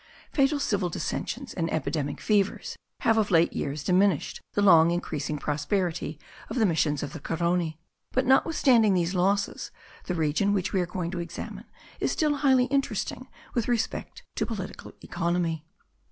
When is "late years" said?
3.29-3.83